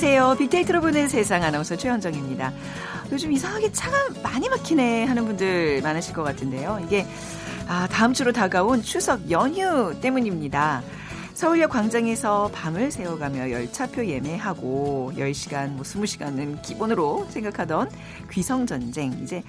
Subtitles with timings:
[0.00, 0.36] 안녕하세요.
[0.38, 2.52] 빅데이터로 보는 세상 아나운서 최현정입니다.
[3.10, 6.80] 요즘 이상하게 차가 많이 막히네 하는 분들 많으실 것 같은데요.
[6.84, 7.04] 이게
[7.66, 10.84] 아, 다음 주로 다가온 추석 연휴 때문입니다.
[11.34, 17.90] 서울역 광장에서 밤을 새워가며 열차표 예매하고 10시간, 뭐 20시간은 기본으로 생각하던
[18.30, 19.12] 귀성전쟁.
[19.14, 19.42] 이제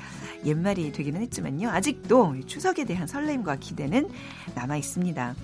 [0.46, 1.70] 옛말이 되기는 했지만요.
[1.70, 4.10] 아직도 추석에 대한 설렘과 기대는
[4.56, 5.36] 남아 있습니다.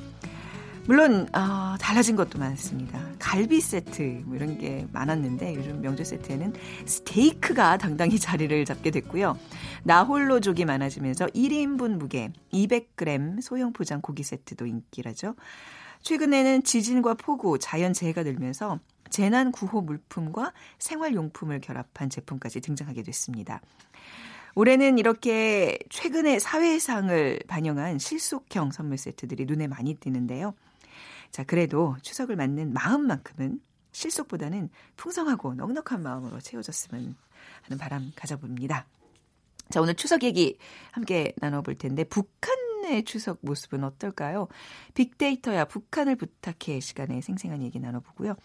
[0.88, 3.04] 물론 어, 달라진 것도 많습니다.
[3.18, 6.54] 갈비 세트 뭐 이런 게 많았는데 요즘 명절 세트에는
[6.86, 9.36] 스테이크가 당당히 자리를 잡게 됐고요.
[9.84, 15.36] 나홀로족이 많아지면서 1인분 무게 200g 소형 포장 고기 세트도 인기라죠.
[16.04, 23.60] 최근에는 지진과 폭우, 자연재해가 늘면서 재난 구호 물품과 생활용품을 결합한 제품까지 등장하게 됐습니다.
[24.54, 30.54] 올해는 이렇게 최근의 사회상을 반영한 실속형 선물 세트들이 눈에 많이 띄는데요.
[31.36, 33.60] 자, 그래도 추석을 맞는 마음만큼은
[33.92, 37.14] 실속보다는 풍성하고 넉넉한 마음으로 채워졌으면
[37.64, 38.86] 하는 바람 가져봅니다.
[39.70, 40.58] 자, 오늘 추석 얘기
[40.94, 44.48] 함께 나눠볼 텐데, 북한의 추석 모습은 어떨까요?
[44.94, 48.36] 빅데이터야 북한을 부탁해 시간에 생생한 얘기 나눠보고요.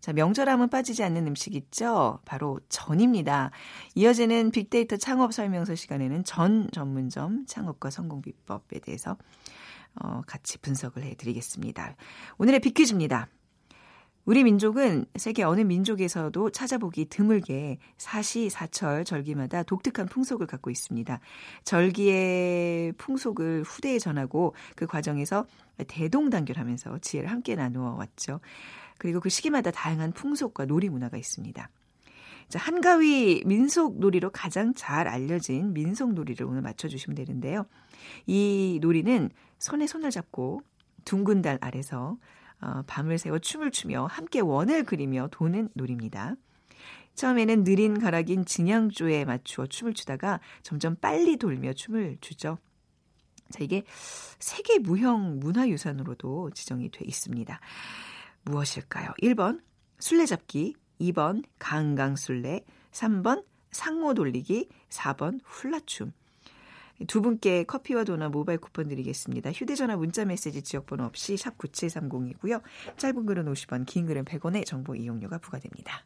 [0.00, 2.20] 자, 명절하면 빠지지 않는 음식 있죠?
[2.24, 3.50] 바로 전입니다.
[3.96, 9.18] 이어지는 빅데이터 창업 설명서 시간에는 전 전문점 창업과 성공 비법에 대해서
[9.94, 11.96] 어, 같이 분석을 해드리겠습니다.
[12.38, 13.28] 오늘의 비퀴즈입니다.
[14.26, 21.18] 우리 민족은 세계 어느 민족에서도 찾아보기 드물게 사시, 사철, 절기마다 독특한 풍속을 갖고 있습니다.
[21.64, 25.46] 절기의 풍속을 후대에 전하고 그 과정에서
[25.88, 28.40] 대동단결하면서 지혜를 함께 나누어 왔죠.
[28.98, 31.70] 그리고 그 시기마다 다양한 풍속과 놀이 문화가 있습니다.
[32.50, 37.64] 자, 한가위 민속 놀이로 가장 잘 알려진 민속 놀이를 오늘 맞춰주시면 되는데요.
[38.26, 39.30] 이 놀이는
[39.60, 40.62] 손에 손을 잡고
[41.04, 42.18] 둥근 달 아래서
[42.60, 46.34] 어, 밤을 새워 춤을 추며 함께 원을 그리며 도는 놀이입니다.
[47.14, 52.58] 처음에는 느린 가락인 진양조에 맞추어 춤을 추다가 점점 빨리 돌며 춤을 추죠.
[53.50, 53.84] 자, 이게
[54.38, 57.60] 세계 무형 문화유산으로도 지정이 돼 있습니다.
[58.44, 59.12] 무엇일까요?
[59.22, 59.60] 1번
[59.98, 66.12] 술래잡기, 2번 강강술래, 3번 상모 돌리기, 4번 훌라춤.
[67.06, 69.52] 두 분께 커피와 도넛 모바일 쿠폰 드리겠습니다.
[69.52, 72.62] 휴대전화 문자메시지 지역번호 없이 샵 9730이고요.
[72.96, 76.04] 짧은 글은 50원, 긴 글은 100원의 정보 이용료가 부과됩니다.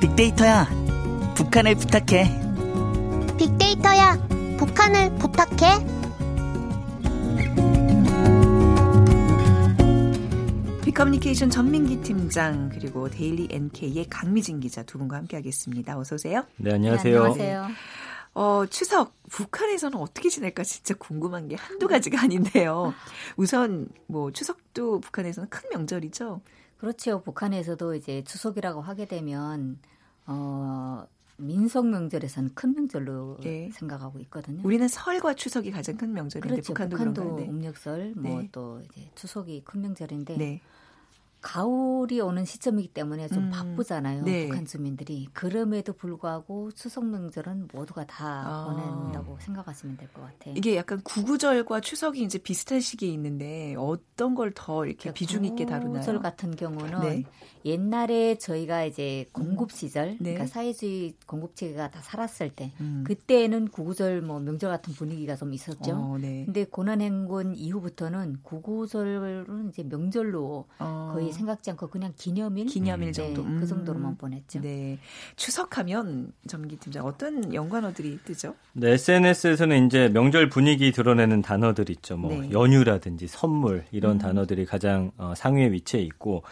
[0.00, 0.68] 빅데이터야,
[1.34, 2.40] 북한을 부탁해.
[3.38, 4.18] 빅데이터야,
[4.58, 6.01] 북한을 부탁해.
[10.94, 15.98] 커뮤니케이션 전민기 팀장 그리고 데일리 NK의 강미진 기자 두 분과 함께하겠습니다.
[15.98, 16.44] 어서 오세요.
[16.56, 17.12] 네, 안녕하세요.
[17.12, 17.68] 네, 안녕하세요.
[18.34, 22.92] 어, 추석 북한에서는 어떻게 지낼까 진짜 궁금한 게 한두 가지가 아닌데요.
[23.36, 26.42] 우선 뭐 추석도 북한에서는 큰 명절이죠.
[26.76, 27.22] 그렇죠.
[27.22, 29.78] 북한에서도 이제 추석이라고 하게 되면
[30.26, 31.06] 어
[31.36, 33.70] 민속 명절에서는 큰 명절로 네.
[33.72, 34.62] 생각하고 있거든요.
[34.64, 36.74] 우리는 설과 추석이 가장 큰 명절인데 그렇죠.
[36.74, 37.48] 북한도, 북한도 네.
[37.48, 38.86] 음력설 뭐또 네.
[38.90, 40.60] 이제 추석이 큰 명절인데 네.
[41.42, 44.22] 가을이 오는 시점이기 때문에 좀 음, 바쁘잖아요.
[44.24, 44.46] 네.
[44.46, 45.26] 북한 주민들이.
[45.32, 48.64] 그럼에도 불구하고 추석 명절은 모두가 다 아.
[48.72, 50.54] 보낸다고 생각하시면 될 것 같아요.
[50.56, 55.66] 이게 약간 구구절과 추석이 이제 비슷한 시기에 있는데 어떤 걸 더 이렇게 그러니까 비중 있게
[55.66, 55.92] 다루나요?
[55.94, 57.24] 구구절 같은 경우는 네.
[57.64, 60.16] 옛날에 저희가 이제 공급 시절, 음.
[60.20, 60.32] 네.
[60.34, 63.04] 그러니까 사회주의 공급 체계가 다 살았을 때, 음.
[63.06, 65.92] 그때는 구구절 뭐 명절 같은 분위기가 좀 있었죠.
[65.94, 66.44] 어, 네.
[66.44, 71.10] 근데 고난 행군 이후부터는 구구절은 이제 명절로 어.
[71.14, 74.60] 거의 생각지 않고 그냥 기념일, 기념일 네, 정도, 네, 그 정도로만 보냈죠.
[74.60, 74.98] 네,
[75.36, 78.54] 추석하면 전기 팀장 어떤 연관어들이 뜨죠?
[78.72, 82.16] 네, SNS에서는 이제 명절 분위기 드러내는 단어들 있죠.
[82.16, 82.50] 뭐 네.
[82.50, 84.18] 연휴라든지 선물 이런 음.
[84.18, 86.42] 단어들이 가장 어, 상위에 위치해 있고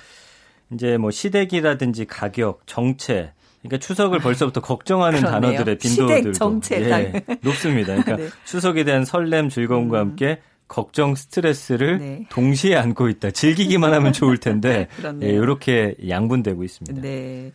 [0.73, 3.33] 이제 뭐 시댁이라든지 가격, 정체
[3.63, 5.53] 그러니까 추석을 아, 벌써부터 걱정하는 그렇네요.
[5.53, 6.29] 단어들의 빈도들도
[6.73, 8.03] 예, 높습니다.
[8.03, 8.29] 그러니까 네.
[8.45, 10.09] 추석에 대한 설렘, 즐거움과 음.
[10.09, 12.27] 함께 걱정, 스트레스를 네.
[12.31, 13.33] 동시에 안고 있다.
[13.33, 14.87] 즐기기만 하면 좋을 텐데
[15.21, 17.03] 예, 이렇게 양분되고 있습니다.
[17.03, 17.53] 네.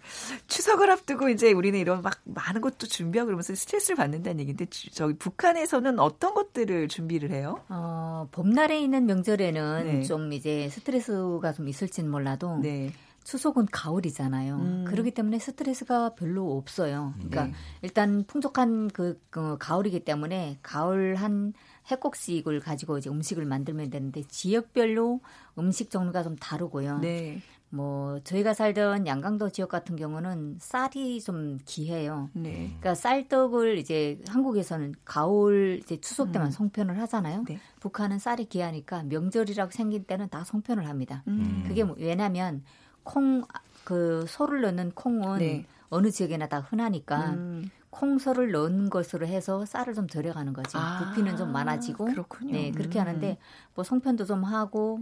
[0.48, 5.98] 추석을 앞두고 이제 우리는 이런 막 많은 것도 준비하고 그러면서 스트레스를 받는다는 얘기인데 저기 북한에서는
[6.00, 7.62] 어떤 것들을 준비를 해요?
[7.70, 10.04] 어, 봄날에 있는 명절에는 네.
[10.04, 12.92] 좀 이제 스트레스가 좀 있을지는 몰라도 네.
[13.24, 14.56] 추석은 가을이잖아요.
[14.56, 14.86] 음.
[14.88, 17.14] 그렇기 때문에 스트레스가 별로 없어요.
[17.16, 17.54] 그러니까 네.
[17.82, 21.54] 일단 풍족한 그, 그 가을이기 때문에 가을 한
[21.88, 25.22] 해곡식을 가지고 이제 음식을 만들면 되는데 지역별로
[25.58, 27.00] 음식 종류가 좀 다르고요.
[27.00, 27.42] 네.
[27.70, 32.30] 뭐 저희가 살던 양강도 지역 같은 경우는 쌀이 좀 귀해요.
[32.34, 32.68] 네.
[32.68, 36.52] 그러니까 쌀떡을 이제 한국에서는 가을 이제 추석 때만 음.
[36.52, 37.44] 송편을 하잖아요.
[37.48, 37.60] 네.
[37.82, 41.24] 북한은 쌀이 귀하니까 명절이라고 생긴 때는 다 송편을 합니다.
[41.28, 41.66] 음.
[41.68, 42.64] 그게 뭐, 왜냐하면
[43.04, 43.44] 콩
[43.86, 45.66] 그 소를 넣는 콩은 네.
[45.90, 47.70] 어느 지역에나 다 흔하니까 음.
[47.96, 50.78] 콩소를 넣은 것으로 해서 쌀을 좀 들여가는 거죠.
[50.78, 52.06] 아, 부피는 좀 많아지고.
[52.06, 52.52] 그렇군요.
[52.52, 53.08] 네, 그렇게 음.
[53.08, 53.38] 하는데
[53.74, 55.00] 뭐 송편도 좀 하고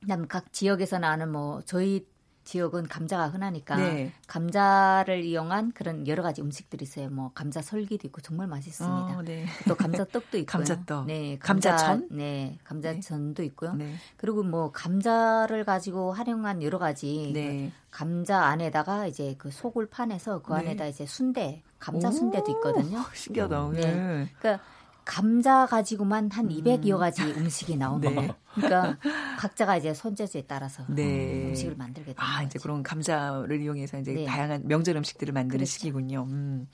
[0.00, 2.06] 그다음 각 지역에서 나는 뭐 저희
[2.44, 4.12] 지역은 감자가 흔하니까 네.
[4.28, 7.10] 감자를 이용한 그런 여러 가지 음식들이 있어요.
[7.10, 9.18] 뭐 감자 설기도 있고 정말 맛있습니다.
[9.18, 9.46] 어, 네.
[9.66, 10.46] 또 감자떡도 있고요.
[10.46, 11.06] 감자떡.
[11.06, 12.08] 네, 감자, 감자전?
[12.12, 13.74] 네, 감자전도 있고요.
[13.74, 13.94] 네.
[14.16, 17.72] 그리고 뭐 감자를 가지고 활용한 여러 가지 네.
[17.90, 20.60] 그 감자 안에다가 이제 그 속을 파내서 그 네.
[20.60, 23.04] 안에다 이제 순대, 감자 순대도 있거든요.
[23.12, 23.70] 신기하다.
[23.74, 24.28] 네.
[24.38, 24.64] 그러니까
[25.04, 26.98] 감자 가지고만 한 200여 음.
[26.98, 28.20] 가지 음식이 나옵니다.
[28.20, 28.34] 네.
[28.54, 28.98] 그러니까
[29.38, 31.46] 각자가 이제 손재주에 따라서 네.
[31.48, 32.24] 음식을 만들게 됩니다.
[32.24, 34.24] 아, 이제 그런 감자를 이용해서 이제 네.
[34.24, 35.70] 다양한 명절 음식들을 만드는 그렇죠.
[35.70, 36.26] 시기군요.
[36.28, 36.68] 음.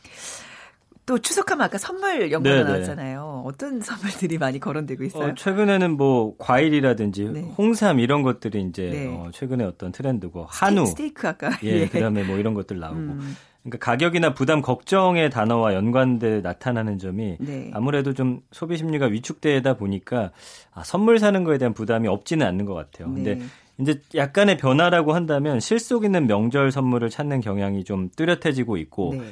[1.05, 2.71] 또 추석하면 아까 선물 연구가 네, 네.
[2.71, 3.43] 나왔잖아요.
[3.45, 5.31] 어떤 선물들이 많이 거론되고 있어요?
[5.31, 7.41] 어, 최근에는 뭐 과일이라든지 네.
[7.59, 9.07] 홍삼 이런 것들이 이제 네.
[9.09, 11.89] 어, 최근에 어떤 트렌드고 한우, 스테이크 아까 예, 예.
[11.89, 13.37] 그다음에 뭐 이런 것들 나오고 음.
[13.63, 17.71] 그러니까 가격이나 부담 걱정의 단어와 연관돼 나타나는 점이 네.
[17.75, 20.31] 아무래도 좀 소비 심리가 위축되다 보니까
[20.73, 23.09] 아, 선물 사는 거에 대한 부담이 없지는 않는 것 같아요.
[23.09, 23.23] 네.
[23.23, 23.47] 근데
[23.79, 29.23] 이제 약간의 변화라고 한다면 실속 있는 명절 선물을 찾는 경향이 좀 뚜렷해지고 있고 네.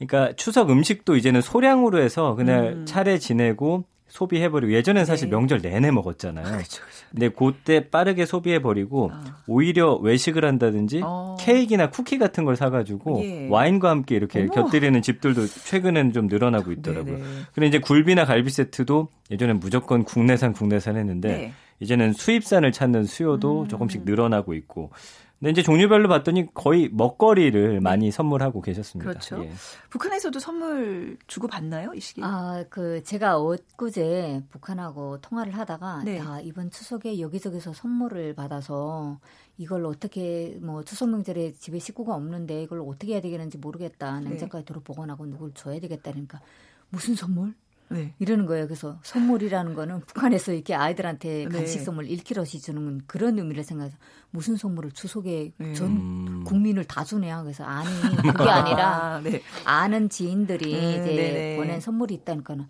[0.00, 2.86] 그러니까 추석 음식도 이제는 소량으로 해서 그냥 음.
[2.86, 5.36] 차례 지내고 소비해버리고 예전엔 사실 네.
[5.36, 6.46] 명절 내내 먹었잖아요.
[6.46, 7.06] 아, 그쵸, 그쵸.
[7.10, 9.42] 근데 그때 빠르게 소비해버리고 아.
[9.46, 11.36] 오히려 외식을 한다든지 어.
[11.38, 13.48] 케이크나 쿠키 같은 걸 사가지고 예.
[13.48, 14.50] 와인과 함께 이렇게 어머.
[14.50, 17.18] 곁들이는 집들도 최근엔 좀 늘어나고 있더라고요.
[17.52, 21.52] 그런데 이제 굴비나 갈비 세트도 예전엔 무조건 국내산 국내산 했는데 네.
[21.78, 23.68] 이제는 수입산을 찾는 수요도 음.
[23.68, 24.90] 조금씩 늘어나고 있고
[25.40, 27.80] 근데 이제 종류별로 봤더니 거의 먹거리를 네.
[27.80, 29.10] 많이 선물하고 계셨습니다.
[29.10, 29.42] 그렇죠.
[29.42, 29.50] 예.
[29.88, 32.22] 북한에서도 선물 주고 받나요, 이 시기에?
[32.22, 36.20] 아, 그 제가 엊그제 북한하고 통화를 하다가 네.
[36.20, 39.18] 아, 이번 추석에 여기저기서 선물을 받아서
[39.56, 44.20] 이걸 어떻게 뭐 추석 명절에 집에 식구가 없는데 이걸 어떻게 해야 되겠는지 모르겠다.
[44.20, 44.64] 냉장고에 네.
[44.66, 46.42] 들어 보관하고 누굴 줘야 되겠다 그러니까
[46.90, 47.54] 무슨 선물?
[47.90, 48.14] 네.
[48.20, 48.66] 이러는 거예요.
[48.66, 51.48] 그래서 선물이라는 거는 북한에서 이렇게 아이들한테 네.
[51.48, 53.96] 간식 선물 1kg씩 주는 그런 의미를 생각해서
[54.30, 55.72] 무슨 선물을 추석에 네.
[55.74, 56.44] 전 음.
[56.44, 57.42] 국민을 다 주냐.
[57.42, 57.88] 그래서 아니,
[58.36, 59.42] 그게 아니라 아, 네.
[59.64, 61.56] 아는 지인들이 음, 이제 네네.
[61.56, 62.66] 보낸 선물이 있다니까는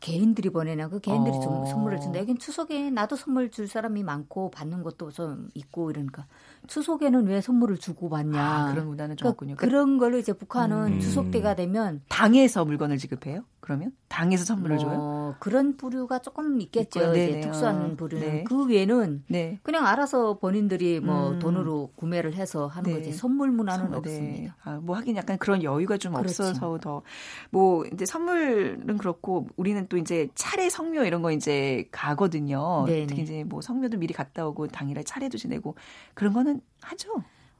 [0.00, 1.40] 개인들이 보내나 그 개인들이 어.
[1.40, 2.18] 좀 선물을 준다.
[2.18, 6.26] 여긴 추석에 나도 선물 줄 사람이 많고 받는 것도 좀 있고 이러니까
[6.66, 8.40] 추석에는 왜 선물을 주고 받냐.
[8.40, 9.56] 아, 그런 문화는 좀 그러니까 없군요.
[9.56, 11.00] 그런 걸로 이제 북한은 음.
[11.00, 13.44] 추석 때가 되면 당에서 물건을 지급해요?
[13.60, 15.36] 그러면 당에서 선물을 뭐, 줘요?
[15.38, 17.12] 그런 부류가 조금 있겠죠.
[17.12, 18.44] 이제 특수한 부류는 네.
[18.44, 19.58] 그 외에는 네.
[19.62, 21.38] 그냥 알아서 본인들이 뭐 음.
[21.38, 22.98] 돈으로 구매를 해서 하는 네.
[22.98, 24.10] 거지 선물 문화는 선물, 네.
[24.10, 24.56] 없습니다.
[24.64, 26.42] 아, 뭐 하긴 약간 그런 여유가 좀 그렇죠.
[26.44, 27.02] 없어서 더
[27.50, 32.84] 뭐 이제 선물은 그렇고 우리는 또 이제 차례 성묘 이런 거 이제 가거든요.
[32.86, 33.06] 네네.
[33.06, 35.74] 특히 이제 뭐 성묘도 미리 갔다 오고 당일에 차례도 지내고
[36.14, 37.08] 그런 거는 하죠.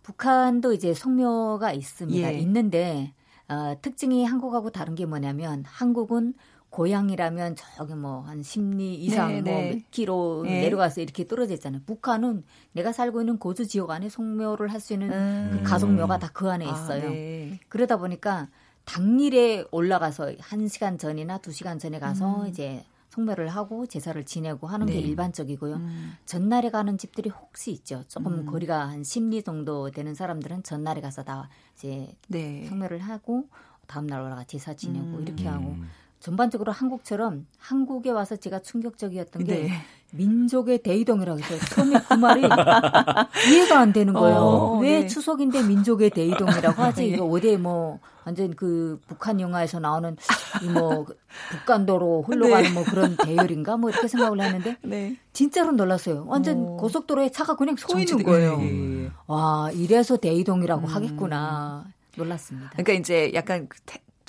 [0.02, 2.32] 북한도 이제 성묘가 있습니다.
[2.32, 2.38] 예.
[2.38, 3.12] 있는데
[3.50, 6.34] 어, 특징이 한국하고 다른 게 뭐냐면 한국은
[6.70, 9.84] 고향이라면 저기 뭐 한 10리 이상 네, 뭐몇 네.
[9.90, 10.60] 킬로 네.
[10.62, 11.82] 내려가서 이렇게 떨어져 있잖아요.
[11.84, 15.50] 북한은 내가 살고 있는 고주 지역 안에 성묘를 할 수 있는 음.
[15.52, 17.06] 그 가족묘가 다 그 안에 아, 있어요.
[17.08, 17.58] 아, 네.
[17.68, 18.48] 그러다 보니까
[18.84, 22.46] 당일에 올라가서 1시간 전이나 2시간 전에 가서 음.
[22.48, 24.94] 이제 성묘를 하고 제사를 지내고 하는 네.
[24.94, 25.74] 게 일반적이고요.
[25.76, 26.12] 음.
[26.26, 28.04] 전날에 가는 집들이 혹시 있죠.
[28.08, 28.46] 조금 음.
[28.46, 32.66] 거리가 한 10리 정도 되는 사람들은 전날에 가서 다 이제 네.
[32.68, 33.48] 성묘를 하고
[33.86, 35.22] 다음 날 올라가 제사 지내고 음.
[35.22, 35.88] 이렇게 하고 음.
[36.20, 39.70] 전반적으로 한국처럼 한국에 와서 제가 충격적이었던 게 네.
[40.12, 44.36] 민족의 대이동이라고 해서 처음에 그 말이 이해가 안 되는 거예요.
[44.36, 45.06] 어, 왜 네.
[45.06, 47.02] 추석인데 민족의 대이동이라고 하지?
[47.02, 47.08] 네.
[47.08, 50.16] 이거 어디에 뭐 완전 그 북한 영화에서 나오는
[50.62, 51.06] 이뭐
[51.52, 52.70] 북간도로 흘러가는 네.
[52.74, 55.16] 뭐 그런 대열인가 뭐 이렇게 생각을 했는데 네.
[55.32, 56.24] 진짜로 놀랐어요.
[56.26, 56.76] 완전 어.
[56.76, 58.58] 고속도로에 차가 그냥 서 있는 거예요.
[58.60, 59.10] 예.
[59.26, 60.94] 와 이래서 대이동이라고 음.
[60.94, 61.86] 하겠구나.
[62.16, 62.70] 놀랐습니다.
[62.70, 63.78] 그러니까 이제 약간 그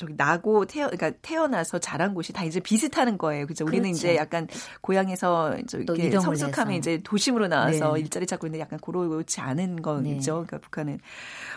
[0.01, 3.45] 저기 나고 태어 그러니까 태어나서 자란 곳이 다 이제 비슷하는 거예요.
[3.45, 3.65] 그죠?
[3.65, 4.07] 우리는 그렇죠.
[4.07, 4.47] 이제 약간
[4.81, 7.99] 고향에서 이렇게 성숙하면 이제 도심으로 나와서 네.
[7.99, 10.01] 일자리 찾고 있는데 약간 그렇지 않은 거죠.
[10.01, 10.19] 네.
[10.23, 10.99] 그러니까 북한은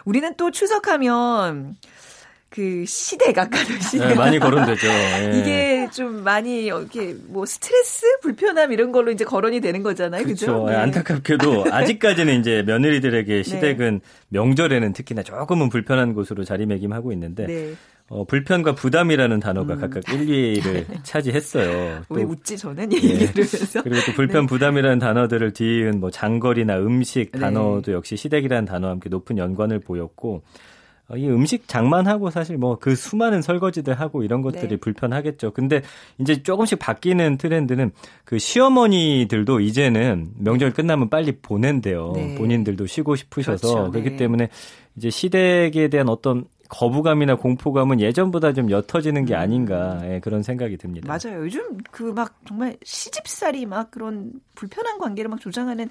[0.05, 1.77] 우리는 또 추석하면
[2.51, 4.09] 그 시대가 가는 시대.
[4.09, 4.87] 네, 많이 거론되죠.
[4.87, 5.41] 네.
[5.41, 10.23] 이게 좀 많이 이렇게 뭐 스트레스, 불편함 이런 걸로 이제 거론이 되는 거잖아요.
[10.23, 10.67] 그렇죠.
[10.69, 10.77] 네.
[10.77, 13.43] 안타깝게도 아직까지는 이제 며느리들에게 네.
[13.43, 17.75] 시댁은 명절에는 특히나 조금은 불편한 곳으로 자리매김하고 있는데 네.
[18.11, 19.81] 어, 불편과 부담이라는 단어가 음.
[19.81, 22.03] 각각 1, 2를 차지했어요.
[22.11, 23.27] 왜 웃지 저는 얘기를 예.
[23.27, 23.83] 해서.
[23.83, 24.47] 그리고 또 불편, 네.
[24.47, 27.39] 부담이라는 단어들을 뒤이은 뭐 장거리나 음식 네.
[27.39, 27.93] 단어도 네.
[27.93, 30.43] 역시 시댁이라는 단어와 함께 높은 연관을 보였고
[31.09, 34.77] 어, 이 음식 장만하고 사실 뭐 그 수많은 설거지들 하고 이런 것들이 네.
[34.77, 35.53] 불편하겠죠.
[35.53, 35.83] 근데
[36.19, 37.91] 이제 조금씩 바뀌는 트렌드는
[38.25, 42.13] 그 시어머니들도 이제는 명절 끝나면 빨리 보낸대요.
[42.15, 42.35] 네.
[42.37, 43.91] 본인들도 쉬고 싶으셔서 그렇죠.
[43.91, 44.17] 그렇기 네.
[44.17, 44.49] 때문에
[44.97, 51.07] 이제 시댁에 대한 어떤 거부감이나 공포감은 예전보다 좀 옅어지는 게 아닌가 예, 그런 생각이 듭니다.
[51.09, 51.45] 맞아요.
[51.45, 55.89] 요즘 그 막 정말 시집살이 막 그런 불편한 관계를 막 조장하는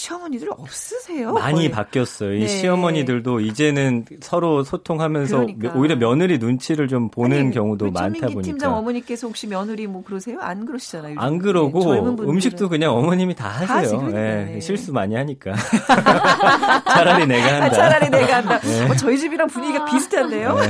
[0.00, 1.34] 시어머니들 없으세요?
[1.34, 1.70] 많이 거의.
[1.70, 2.32] 바뀌었어요.
[2.32, 2.46] 이 네.
[2.46, 5.74] 시어머니들도 이제는 서로 소통하면서 그러니까.
[5.76, 8.40] 오히려 며느리 눈치를 좀 보는 아니, 경우도 많다 보니까.
[8.40, 10.38] 팀장 어머니께서 혹시 며느리 뭐 그러세요?
[10.40, 11.16] 안 그러시잖아요.
[11.18, 14.00] 안 그러고 네, 음식도 그냥 어머님이 다 하세요.
[14.00, 14.60] 다 네, 네.
[14.60, 15.52] 실수 많이 하니까.
[16.88, 17.66] 차라리 내가 한다.
[17.66, 18.58] 아, 차라리 내가 한다.
[18.60, 18.88] 네.
[18.88, 19.84] 어, 저희 집이랑 분위기가 아.
[19.84, 20.54] 비슷한데요.
[20.60, 20.66] 네.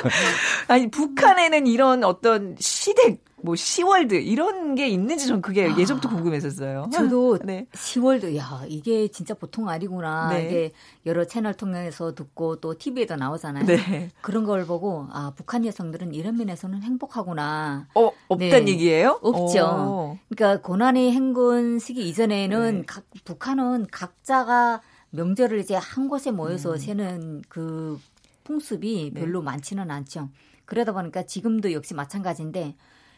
[0.68, 6.88] 아니 북한에는 이런 어떤 시댁 뭐 시월드 이런 게 있는지 전 그게 아, 예전부터 궁금했었어요.
[6.90, 7.66] 저도 네.
[7.74, 10.30] 시월드 야 이게 진짜 보통 아니구나.
[10.30, 10.46] 네.
[10.46, 10.72] 이게
[11.04, 13.66] 여러 채널 통해서 듣고 또 TV에도 나오잖아요.
[13.66, 14.10] 네.
[14.22, 17.86] 그런 걸 보고 아 북한 여성들은 이런 면에서는 행복하구나.
[17.94, 18.68] 어 없단 네.
[18.68, 19.20] 얘기예요?
[19.20, 19.60] 없죠.
[19.60, 20.18] 오.
[20.30, 22.82] 그러니까 고난의 행군 시기 이전에는 네.
[22.86, 26.78] 각 북한은 각자가 명절을 이제 한 곳에 모여서 음.
[26.78, 28.00] 세는 그
[28.44, 29.20] 풍습이 네.
[29.20, 30.30] 별로 많지는 않죠.
[30.64, 32.74] 그러다 보니까 지금도 역시 마찬가지인데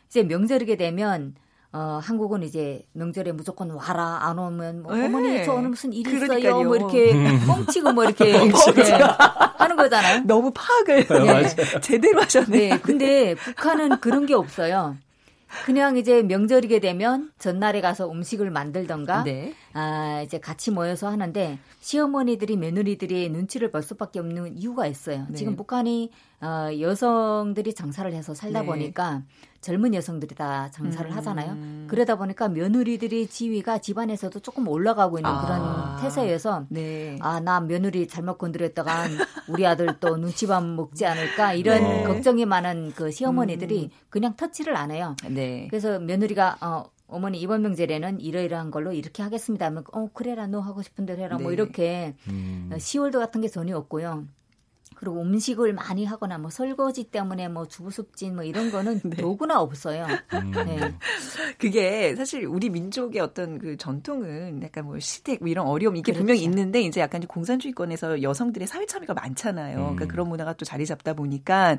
[0.08, 1.34] 이제 명절이게 되면
[1.72, 5.04] 어, 한국은 이제 명절에 무조건 와라 안 오면 뭐 네.
[5.04, 6.16] 어머니 저 오늘 무슨 일이.
[6.16, 7.12] 있어요 뭐 이렇게
[7.46, 8.38] 뻥치고 뭐 이렇게 네,
[9.58, 10.22] 하는 거잖아요.
[10.24, 11.46] 너무 파악을 네.
[11.82, 12.56] 제대로 하셨네.
[12.56, 12.78] 네.
[12.80, 14.96] 근데 북한은 그런 게 없어요.
[15.64, 19.54] 그냥 이제 명절이게 되면 전날에 가서 음식을 만들던가 네.
[19.76, 25.26] 아 이제 같이 모여서 하는데 시어머니들이 며느리들이 눈치를 볼 수밖에 없는 이유가 있어요.
[25.28, 25.36] 네.
[25.36, 28.66] 지금 북한이 어, 여성들이 장사를 해서 살다 네.
[28.66, 29.22] 보니까
[29.60, 31.16] 젊은 여성들이 다 장사를 음.
[31.16, 31.86] 하잖아요.
[31.88, 35.42] 그러다 보니까 며느리들의 지위가 집안에서도 조금 올라가고 있는 아.
[35.42, 37.18] 그런 태세여서 네.
[37.20, 39.04] 아나 며느리 잘못 건드렸다가
[39.48, 42.04] 우리 아들 또 눈치밥 먹지 않을까 이런 네.
[42.04, 43.90] 걱정이 많은 그 시어머니들이 음.
[44.08, 45.16] 그냥 터치를 안 해요.
[45.28, 45.66] 네.
[45.68, 50.82] 그래서 며느리가 어 어머니 이번 명절에는 이러이러한 걸로 이렇게 하겠습니다 하면 어 그래라 너 하고
[50.82, 51.42] 싶은 대로 해라 뭐 네.
[51.44, 52.70] 뭐 이렇게 음.
[52.72, 54.26] 10월도 같은 게 전혀 없고요.
[54.96, 59.16] 그리고 음식을 많이 하거나 뭐 설거지 때문에 뭐 주부습진 뭐 이런 거는 네.
[59.16, 60.06] 도구나 없어요.
[60.32, 60.50] 음.
[60.52, 60.94] 네.
[61.58, 66.20] 그게 사실 우리 민족의 어떤 그 전통은 약간 뭐 시댁 뭐 이런 어려움 이게 그렇죠.
[66.20, 69.74] 분명히 있는데 이제 약간 공산주의권에서 여성들의 사회 참여가 많잖아요.
[69.74, 69.96] 그러니까 음.
[69.96, 71.76] 그러니까 그런 문화가 또 자리 잡다 보니까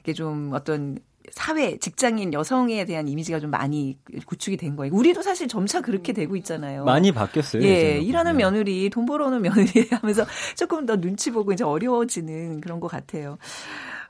[0.00, 0.98] 이게 좀 어떤
[1.32, 4.94] 사회 직장인 여성에 대한 이미지가 좀 많이 구축이 된 거예요.
[4.94, 6.84] 우리도 사실 점차 그렇게 되고 있잖아요.
[6.84, 7.62] 많이 바뀌었어요.
[7.62, 7.98] 예.
[7.98, 8.44] 일하는 네.
[8.44, 10.24] 며느리, 돈 벌어오는 며느리 하면서
[10.56, 13.38] 조금 더 눈치 보고 이제 어려워지는 그런 것 같아요.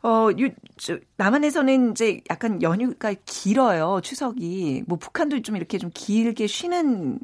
[0.02, 4.84] 어, 유, 저, 남한에서는 이제 약간 연휴가 길어요, 추석이.
[4.86, 7.18] 뭐 북한도 좀 이렇게 좀 길게 쉬는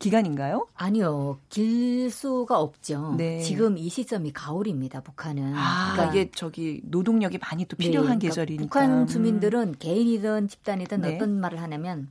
[0.00, 0.66] 기간인가요?
[0.74, 1.38] 아니요.
[1.50, 3.14] 길 수가 없죠.
[3.16, 3.38] 네.
[3.40, 5.02] 지금 이 시점이 가을입니다.
[5.02, 5.54] 북한은.
[5.54, 8.64] 아, 그러니까 이게 저기 노동력이 많이 또 필요한 네, 계절이니까.
[8.64, 9.74] 북한 주민들은 음.
[9.78, 11.14] 개인이든 집단이든 네.
[11.14, 12.08] 어떤 말을 하냐면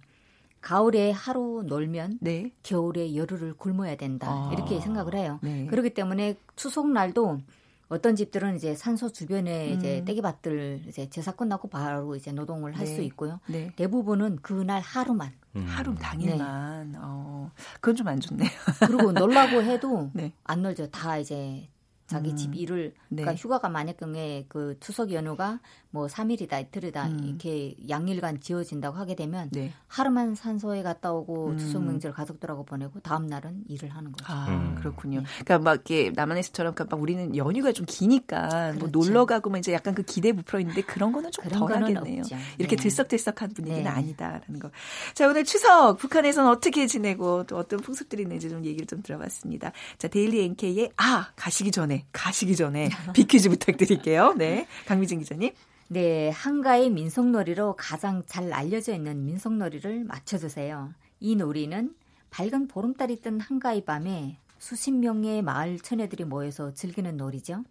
[0.61, 2.51] 가을에 하루 놀면 네.
[2.61, 4.27] 겨울에 열흘을 굶어야 된다.
[4.29, 4.51] 아.
[4.53, 5.39] 이렇게 생각을 해요.
[5.41, 5.65] 네.
[5.65, 7.39] 그렇기 때문에 추석 날도
[7.87, 9.77] 어떤 집들은 이제 산소 주변에 음.
[9.79, 13.05] 이제 떼기밭들 이제 제사 끝나고 바로 이제 노동을 할수 네.
[13.05, 13.39] 있고요.
[13.47, 13.73] 네.
[13.75, 15.31] 대부분은 그날 하루만.
[15.55, 15.65] 음.
[15.67, 16.91] 하루 당일만.
[16.91, 16.97] 네.
[17.01, 17.51] 어,
[17.81, 18.49] 그건 좀 안 좋네요.
[18.85, 20.31] 그리고 놀라고 해도 네.
[20.43, 20.89] 안 놀죠.
[20.91, 21.67] 다 이제
[22.09, 22.35] 자기 음.
[22.35, 23.21] 집 일을 네.
[23.21, 25.59] 그러니까 휴가가 만약 경우에 그 추석 연휴가
[25.91, 27.19] 뭐 3일이다 이틀이다 음.
[27.23, 29.71] 이렇게 양일간 지어진다고 하게 되면 네.
[29.87, 31.57] 하루만 산소에 갔다 오고 음.
[31.59, 34.25] 추석 명절 가족들하고 보내고 다음 날은 일을 하는 거죠.
[34.27, 34.75] 아 음.
[34.75, 35.19] 그렇군요.
[35.19, 35.25] 네.
[35.43, 38.79] 그러니까 막 이렇게 남한에서처럼 그러니까 막 우리는 연휴가 좀 기니까 뭐 그렇죠.
[38.79, 42.23] 뭐 놀러 가고 막 이제 약간 그 기대 부풀어 있는데 그런 거는 좀 덜하겠네요.
[42.57, 42.81] 이렇게 네.
[42.81, 43.87] 들썩들썩한 분위기는 네.
[43.89, 44.71] 아니다라는 거.
[45.13, 49.73] 자 오늘 추석 북한에서는 어떻게 지내고 또 어떤 풍습들이 있는지 좀 얘기를 좀 들어봤습니다.
[49.99, 54.33] 자 데일리 NK의 아 가시기 전에 가시기 전에 비퀴즈 부탁드릴게요.
[54.37, 55.51] 네 강미진 기자님.
[55.91, 60.93] 네, 한가의 민속놀이로 가장 잘 알려져 있는 민속놀이를 맞춰주세요.
[61.19, 61.95] 이 놀이는
[62.29, 67.63] 밝은 보름달이 뜬 한가위 밤에 수십 명의 마을 처녀들이 모여서 즐기는 놀이죠.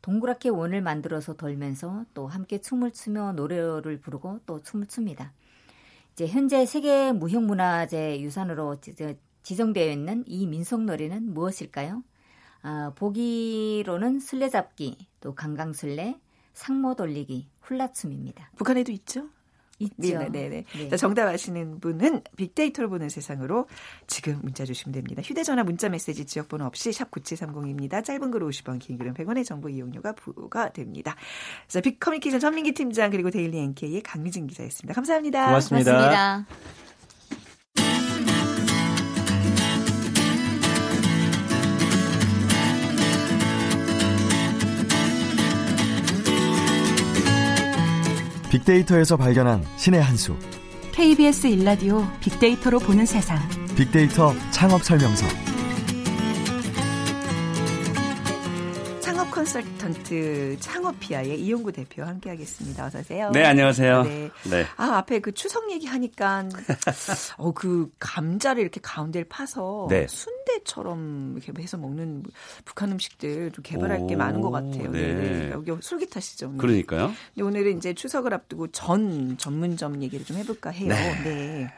[0.00, 5.32] 동그랗게 원을 만들어서 돌면서 또 함께 춤을 추며 노래를 부르고 또 춤을 춥니다.
[6.14, 8.78] 이제 현재 세계 무형문화재 유산으로
[9.42, 12.02] 지정되어 있는 이 민속놀이는 무엇일까요?
[12.62, 16.18] 아, 보기로는 술래잡기, 또 강강술래,
[16.52, 18.50] 상모 돌리기, 훌라춤입니다.
[18.56, 19.28] 북한에도 있죠?
[19.80, 20.18] 있죠.
[20.18, 20.64] 네 네 네.
[20.76, 20.88] 네.
[20.88, 23.66] 자, 정답 아시는 분은 빅데이터를 보는 세상으로
[24.06, 25.22] 지금 문자 주시면 됩니다.
[25.22, 28.04] 휴대전화 문자 메시지 지역번호 없이 샵 9730입니다.
[28.04, 31.16] 짧은 글 50원, 긴 글은 100원의 정보 이용료가 부과됩니다.
[31.66, 34.94] 자, 빅커뮤니케이션 전민기 팀장 그리고 데일리 NK의 강미진 기자였습니다.
[34.94, 35.46] 감사합니다.
[35.46, 35.92] 고맙습니다.
[35.92, 36.89] 고맙습니다.
[48.50, 50.36] 빅데이터에서 발견한 신의 한 수.
[50.92, 53.38] KBS 일라디오 빅데이터로 보는 세상.
[53.76, 55.49] 빅데이터 창업 설명서.
[59.50, 62.86] 컨설턴트 창업피아의 이용구 대표 함께하겠습니다.
[62.86, 63.30] 어서 오세요.
[63.32, 64.02] 네, 안녕하세요.
[64.04, 64.30] 네.
[64.48, 64.64] 네.
[64.76, 66.48] 아 앞에 그 추석 얘기하니까
[67.36, 70.06] 어 그 감자를 이렇게 가운데를 파서 네.
[70.08, 72.22] 순대처럼 이렇게 해서 먹는
[72.64, 74.88] 북한 음식들 좀 개발할 오, 게 많은 것 같아요.
[74.92, 75.12] 네.
[75.14, 75.50] 네.
[75.50, 76.46] 여기 솔깃하시죠.
[76.46, 76.58] 오늘.
[76.58, 77.12] 그러니까요.
[77.34, 80.90] 근데 오늘은 이제 추석을 앞두고 전 전문점 얘기를 좀 해볼까 해요.
[80.90, 81.22] 네.
[81.24, 81.72] 네.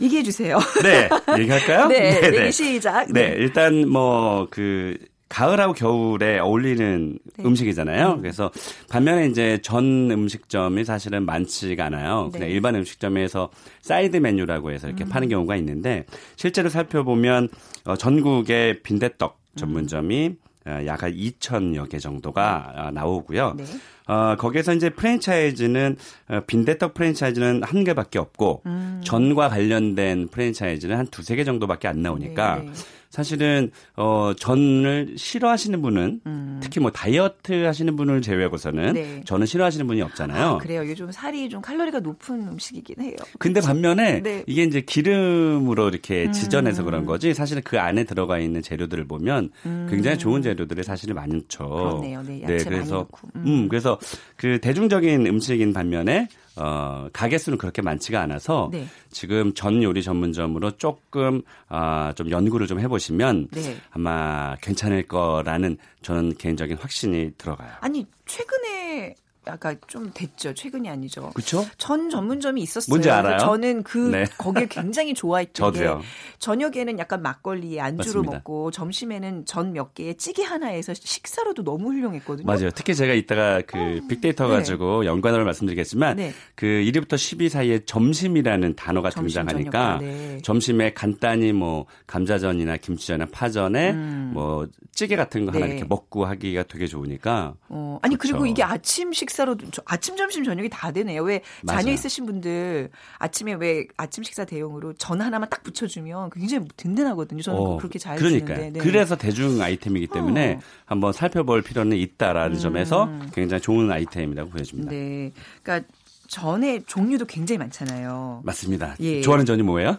[0.00, 0.58] 얘기해 주세요.
[0.82, 1.86] 네, 얘기할까요?
[1.88, 2.50] 네, 네, 네.
[2.50, 3.12] 시작.
[3.12, 7.44] 네, 네 일단 뭐 그 가을하고 겨울에 어울리는 네.
[7.44, 8.12] 음식이잖아요.
[8.12, 8.20] 음.
[8.20, 8.50] 그래서
[8.88, 12.30] 반면에 이제 전 음식점이 사실은 많지가 않아요.
[12.32, 12.38] 네.
[12.38, 13.50] 그냥 일반 음식점에서
[13.82, 15.08] 사이드 메뉴라고 해서 이렇게 음.
[15.08, 16.04] 파는 경우가 있는데
[16.36, 17.48] 실제로 살펴보면
[17.84, 20.36] 어, 전국의 빈대떡 전문점이 음.
[20.66, 23.54] 어, 약한 2천여 개 정도가 어, 나오고요.
[23.56, 23.64] 네.
[24.06, 25.96] 어, 거기에서 이제 프랜차이즈는
[26.28, 29.00] 어, 빈대떡 프랜차이즈는 한 개밖에 없고 음.
[29.04, 32.72] 전과 관련된 프랜차이즈는 한 두세 개 정도밖에 안 나오니까 네.
[33.14, 33.16] 네.
[33.16, 36.60] 사실은 어 전을 싫어하시는 분은 음.
[36.62, 39.22] 특히 뭐 다이어트 하시는 분을 제외하고서는 네.
[39.24, 40.46] 저는 싫어하시는 분이 없잖아요.
[40.46, 40.88] 아, 그래요.
[40.88, 43.14] 요즘 살이 좀 칼로리가 높은 음식이긴 해요.
[43.38, 43.68] 근데 그렇죠?
[43.68, 44.42] 반면에 네.
[44.46, 46.32] 이게 이제 기름으로 이렇게 음.
[46.32, 46.84] 지전해서 음.
[46.84, 49.86] 그런 거지 사실은 그 안에 들어가 있는 재료들을 보면 음.
[49.90, 51.68] 굉장히 좋은 재료들이 사실은 많죠.
[51.68, 52.22] 그렇네요.
[52.22, 53.06] 네, 야채 네 그래서
[53.36, 53.42] 음.
[53.46, 53.98] 음 그래서
[54.36, 58.86] 그 대중적인 음식인 반면에 어, 가게 수는 그렇게 많지가 않아서 네.
[59.10, 63.76] 지금 전 요리 전문점으로 조금 아, 좀 연구를 좀 해보시면 네.
[63.90, 67.72] 아마 괜찮을 거라는 저는 개인적인 확신이 들어가요.
[67.80, 69.14] 아니 최근에
[69.46, 70.54] 아까 좀 됐죠.
[70.54, 71.30] 최근이 아니죠.
[71.34, 71.64] 그렇죠?
[71.78, 72.92] 전 전문점이 있었어요.
[72.92, 73.38] 뭔지 알아요?
[73.38, 74.24] 저는 그 네.
[74.38, 75.98] 거기에 굉장히 좋아했던 저도요.
[75.98, 76.04] 게
[76.38, 78.32] 저녁에는 약간 막걸리에 안주로 맞습니다.
[78.36, 82.46] 먹고 점심에는 전 몇 개에 찌개 하나에서 식사로도 너무 훌륭했거든요.
[82.46, 82.70] 맞아요.
[82.70, 84.54] 특히 제가 이따가 그 어, 빅데이터 네.
[84.54, 86.32] 가지고 연관어를 말씀드리겠지만 네.
[86.54, 90.38] 그 1위부터 10위 사이에 점심이라는 단어가 점심, 등장하니까 네.
[90.42, 94.30] 점심에 간단히 뭐 감자전이나 김치전이나 파전에 음.
[94.32, 95.72] 뭐 찌개 같은 거 하나 네.
[95.72, 97.54] 이렇게 먹고 하기가 되게 좋으니까.
[97.68, 98.34] 어, 아니 그렇죠.
[98.34, 101.22] 그리고 이게 아침 식 식사로 아침 점심 저녁이 다 되네요.
[101.22, 101.80] 왜 맞아요.
[101.80, 107.42] 자녀 있으신 분들 아침에 왜 아침 식사 대용으로 전 하나만 딱 붙여주면 굉장히 든든하거든요.
[107.42, 108.56] 저는 어, 그렇게 잘 그러니까요.
[108.56, 108.78] 주는데.
[108.78, 108.84] 네.
[108.84, 110.60] 그래서 대중 아이템이기 때문에 어.
[110.86, 112.60] 한번 살펴볼 필요는 있다라는 음.
[112.60, 114.90] 점에서 굉장히 좋은 아이템이라고 보여집니다.
[114.90, 115.88] 네, 그러니까
[116.28, 118.42] 전의 종류도 굉장히 많잖아요.
[118.44, 118.96] 맞습니다.
[119.00, 119.20] 예.
[119.20, 119.98] 좋아하는 전이 뭐예요?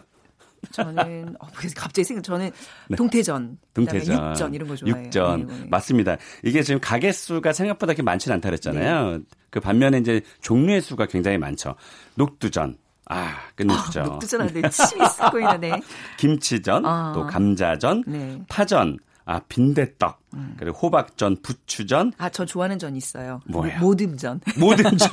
[0.72, 2.50] 저는 어, 갑자기 생각 저는
[2.88, 2.96] 네.
[2.96, 5.04] 동태전, 동태전, 육전 이런 거 좋아해요.
[5.04, 5.66] 육전 네, 네.
[5.68, 6.16] 맞습니다.
[6.42, 9.10] 이게 지금 가게 수가 생각보다 그렇게 많지는 않다 그랬잖아요.
[9.10, 9.18] 네.
[9.50, 11.74] 그 반면에 이제 종류의 수가 굉장히 많죠.
[12.14, 12.76] 녹두전.
[13.08, 14.00] 아, 끝내주죠.
[14.00, 15.80] 아, 녹두전 하는데 침이 쓰고 있네.
[16.18, 17.12] 김치전, 아.
[17.14, 18.42] 또 감자전, 네.
[18.48, 20.54] 파전, 아, 빈대떡, 음.
[20.58, 22.12] 그리고 호박전, 부추전.
[22.18, 23.40] 아, 저 좋아하는 전 있어요.
[23.46, 23.78] 뭐예요?
[23.80, 24.40] 모듬전.
[24.58, 25.08] 모듬전.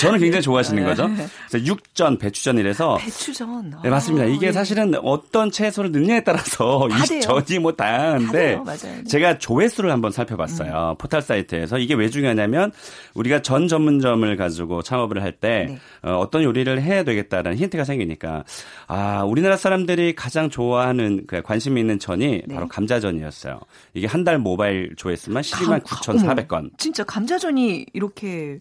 [0.00, 1.08] 저는 굉장히 좋아하시는 거죠.
[1.48, 2.96] 그래서 육전, 배추전 이래서.
[2.96, 3.74] 배추전.
[3.82, 4.26] 네, 맞습니다.
[4.26, 4.52] 이게 네.
[4.52, 8.56] 사실은 어떤 채소를 넣느냐에 따라서 이 전이 뭐 다양한데.
[8.56, 8.78] 맞아요.
[8.78, 9.04] 네.
[9.04, 10.90] 제가 조회수를 한번 살펴봤어요.
[10.90, 10.96] 음.
[10.98, 11.78] 포털 사이트에서.
[11.78, 12.72] 이게 왜 중요하냐면
[13.14, 15.78] 우리가 전 전문점을 가지고 창업을 할때 네.
[16.02, 18.44] 어, 떤 요리를 해야 되겠다라는 힌트가 생기니까
[18.86, 22.54] 아, 우리나라 사람들이 가장 좋아하는 그 관심 있는 전이 네.
[22.54, 23.60] 바로 감자전이었어요.
[23.94, 26.70] 이게 한달 모 바일 조회수만 12만 9,400건.
[26.78, 28.60] 진짜 감자전이 이렇게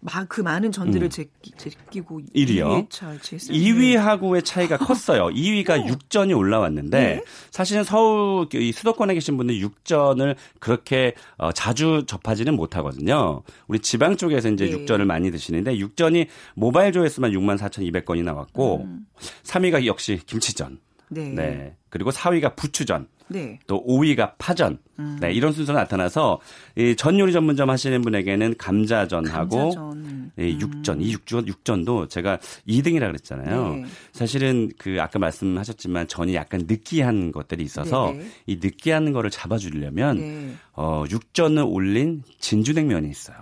[0.00, 1.10] 막그 많은 전들을 음.
[1.10, 2.88] 제끼, 제끼고 1위요.
[2.88, 5.26] 2위하고의 차이가 컸어요.
[5.26, 7.22] 2위가 육전이 올라왔는데 네?
[7.50, 13.42] 사실은 서울 이 수도권에 계신 분들 육전을 그렇게 어, 자주 접하지는 못하거든요.
[13.66, 14.70] 우리 지방 쪽에서 이제 네.
[14.72, 19.06] 육전을 많이 드시는데 육전이 모바일 조회수만 6만 4,200건이 나왔고 음.
[19.42, 20.78] 3위가 역시 김치전.
[21.10, 21.30] 네.
[21.30, 21.76] 네.
[21.90, 23.08] 그리고 4위가 부추전.
[23.30, 23.58] 네.
[23.66, 24.78] 또 5위가 파전.
[24.98, 25.18] 음.
[25.20, 26.40] 네, 이런 순서가 나타나서
[26.76, 30.32] 이 전 요리 전문점 하시는 분에게는 감자전하고 감자전.
[30.38, 31.02] 예, 육전, 음.
[31.02, 33.74] 이 육전 육전도 제가 2등이라 그랬잖아요.
[33.74, 33.84] 네.
[34.12, 38.26] 사실은 그 아까 말씀하셨지만 전이 약간 느끼한 것들이 있어서 네.
[38.46, 40.54] 이 느끼한 거를 잡아 주려면 네.
[40.74, 43.36] 어 육전을 올린 진주냉면이 있어요.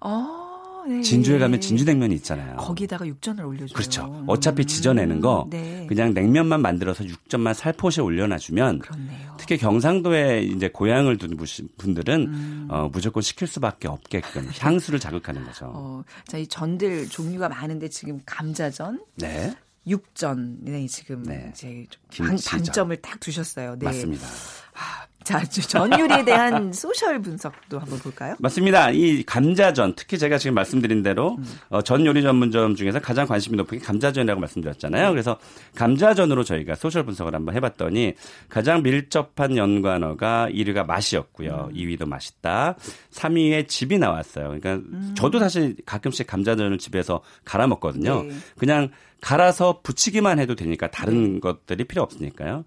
[0.00, 0.44] 아.
[0.88, 1.02] 네.
[1.02, 2.56] 진주에 가면 진주냉면이 있잖아요.
[2.56, 3.74] 거기다가 육전을 올려줘요.
[3.74, 4.24] 그렇죠.
[4.26, 5.50] 어차피 지져내는 거 음.
[5.50, 5.86] 네.
[5.86, 9.36] 그냥 냉면만 만들어서 육전만 살포시 올려놔주면 그렇네요.
[9.38, 11.36] 특히 경상도에 이제 고향을 둔
[11.76, 12.68] 분들은 음.
[12.70, 15.70] 어, 무조건 시킬 수밖에 없게끔 향수를 자극하는 거죠.
[15.74, 19.54] 어, 자, 이 전들 종류가 많은데 지금 감자전, 네.
[19.86, 21.50] 육전에 지금 네.
[21.52, 21.86] 이제
[22.18, 23.76] 방, 방점을 딱 두셨어요.
[23.78, 23.84] 네.
[23.86, 24.26] 맞습니다.
[24.74, 28.34] 아, 자, 전율에 대한 소셜 분석도 한번 볼까요?
[28.38, 28.90] 맞습니다.
[28.92, 31.44] 이 감자전, 특히 제가 지금 말씀드린 대로 음.
[31.68, 35.10] 어, 전 요리 전문점 중에서 가장 관심이 높은 게 감자전이라고 말씀드렸잖아요.
[35.10, 35.38] 그래서
[35.74, 38.14] 감자전으로 저희가 소셜 분석을 한번 해봤더니
[38.48, 41.68] 가장 밀접한 연관어가 1위가 맛이었고요.
[41.72, 41.76] 음.
[41.76, 42.76] 2위도 맛있다.
[43.12, 44.44] 3위에 집이 나왔어요.
[44.46, 45.14] 그러니까 음.
[45.14, 48.22] 저도 사실 가끔씩 감자전을 집에서 갈아 먹거든요.
[48.22, 48.34] 네.
[48.56, 48.88] 그냥
[49.20, 51.40] 갈아서 붙이기만 해도 되니까 다른 네.
[51.40, 52.64] 것들이 필요 없으니까요.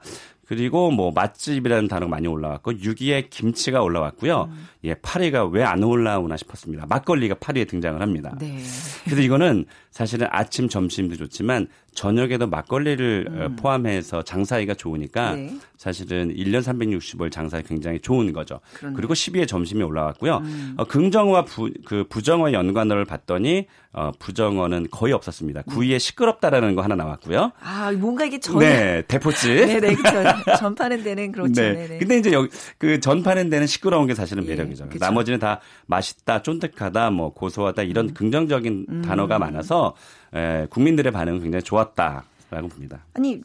[0.51, 4.49] 그리고 뭐 맛집이라는 단어가 많이 올라왔고 6위에 김치가 올라왔고요.
[4.51, 4.67] 음.
[4.83, 6.87] 예, 8위가 왜 안 올라오나 싶었습니다.
[6.89, 8.35] 막걸리가 8위에 등장을 합니다.
[8.37, 8.57] 네.
[9.05, 13.55] 그래서 이거는 사실은 아침 점심도 좋지만 저녁에도 막걸리를 어, 음.
[13.57, 15.57] 포함해서 장사하기가 좋으니까 네.
[15.77, 18.59] 사실은 1년 360일 장사에 굉장히 좋은 거죠.
[18.75, 18.95] 그렇네.
[18.95, 20.37] 그리고 10위에 점심이 올라왔고요.
[20.37, 20.73] 음.
[20.77, 25.63] 어, 긍정어와 부, 그 부정어 연관어를 봤더니 어, 부정어는 거의 없었습니다.
[25.63, 27.51] 9위에 시끄럽다라는 거 하나 나왔고요.
[27.59, 29.49] 아, 뭔가 이게 전 네, 대포집.
[29.53, 30.57] 네, 네, 그렇죠.
[30.59, 31.61] 전파는 데는 그렇죠.
[31.61, 31.73] 네.
[31.73, 31.97] 네네.
[31.97, 34.87] 근데 이제 여기 그 전파는 데는 시끄러운 게 사실은 예, 매력이죠.
[34.89, 38.13] 그 나머지는 다 맛있다, 쫀득하다, 뭐 고소하다 이런 음.
[38.13, 39.01] 긍정적인 음.
[39.01, 39.93] 단어가 많아서
[40.33, 43.05] 에, 국민들의 반응은 굉장히 좋았다라고 봅니다.
[43.13, 43.41] 아니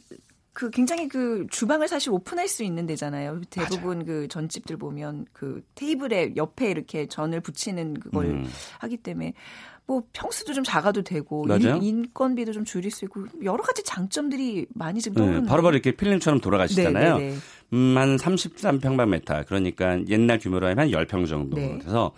[0.52, 3.42] 그 굉장히 그 주방을 사실 오픈할 수 있는 데잖아요.
[3.50, 4.04] 대부분 맞아요.
[4.06, 8.46] 그 전집들 보면 그 테이블에 옆에 이렇게 전을 붙이는 그걸 음.
[8.78, 9.34] 하기 때문에
[9.86, 11.76] 뭐 평수도 좀 작아도 되고 맞아요?
[11.76, 16.40] 인건비도 좀 줄일 수 있고 여러 가지 장점들이 많이 지금 떠오르는 네, 바로바로 이렇게 필름처럼
[16.40, 17.18] 돌아가시잖아요.
[17.18, 17.36] 네, 네, 네.
[17.74, 21.78] 음, 한 33평방미터 그러니까 옛날 규모로 하면 한 10평 정도 네.
[21.78, 22.12] 돼서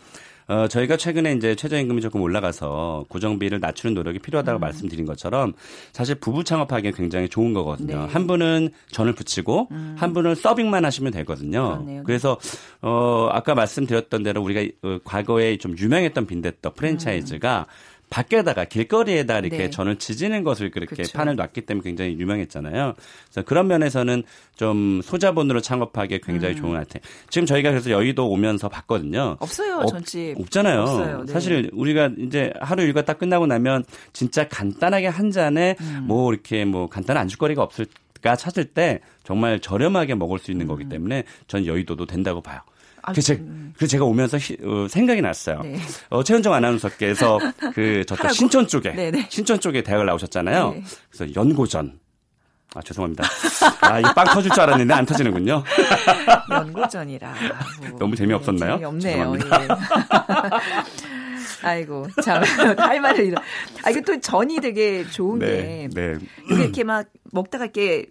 [0.49, 4.61] 어, 저희가 최근에 이제 최저임금이 조금 올라가서 고정비를 낮추는 노력이 필요하다고 음.
[4.61, 5.53] 말씀드린 것처럼
[5.93, 8.07] 사실 부부 창업하기엔 굉장히 좋은 거거든요.
[8.07, 8.13] 네.
[8.13, 9.95] 한 분은 전을 붙이고 음.
[9.99, 11.73] 한 분은 서빙만 하시면 되거든요.
[11.73, 12.03] 그렇네요.
[12.05, 12.39] 그래서
[12.81, 17.98] 어, 아까 말씀드렸던 대로 우리가 어, 과거에 좀 유명했던 빈대떡 프랜차이즈가 음.
[18.11, 19.71] 밖에다가 길거리에다 이렇게 네.
[19.71, 21.17] 전을 지지는 것을 그렇게 그쵸.
[21.17, 22.95] 판을 놨기 때문에 굉장히 유명했잖아요.
[23.27, 24.23] 그래서 그런 면에서는
[24.57, 26.61] 좀 소자본으로 창업하기에 굉장히 음.
[26.61, 27.03] 좋은 아이템.
[27.31, 29.37] 지금 저희가 그래서 여의도 오면서 봤거든요.
[29.41, 30.41] 없어요, 전집.
[30.41, 30.81] 없잖아요.
[30.81, 31.25] 없어요.
[31.27, 31.33] 네.
[31.33, 36.05] 사실 우리가 이제 하루 일과 딱 끝나고 나면 진짜 간단하게 한 잔에 음.
[36.07, 40.69] 뭐 이렇게 뭐 간단한 안주거리가 없을까 찾을 때 정말 저렴하게 먹을 수 있는 음.
[40.69, 42.61] 거기 때문에 전 여의도도 된다고 봐요.
[43.03, 43.43] 그래서, 제,
[43.77, 45.61] 그래서 제가 오면서 히, 어, 생각이 났어요.
[45.63, 45.79] 네.
[46.11, 47.39] 어, 최현정 아나운서께서
[47.75, 49.27] 그 저쪽 신촌 쪽에 네네.
[49.31, 50.71] 신촌 쪽에 대학을 나오셨잖아요.
[50.73, 50.83] 네.
[51.11, 51.99] 그래서 연고전.
[52.75, 53.25] 아 죄송합니다.
[53.81, 55.65] 아 이거 빵 터질 줄 알았는데 안 터지는군요.
[56.53, 57.35] 연고전이라
[57.99, 58.77] 너무 재미없었나요?
[58.77, 59.35] 네, 재미없네요.
[59.37, 59.69] 예.
[61.67, 63.41] 아이고 참할 말을 잃어.
[63.85, 66.19] 아 이거 또 전이 되게 좋은 네, 게 네.
[66.51, 68.07] 이렇게 막 먹다가 이렇게